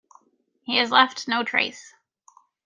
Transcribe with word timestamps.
He 0.63 0.77
has 0.77 0.89
left 0.89 1.27
no 1.27 1.43
trace. 1.43 1.93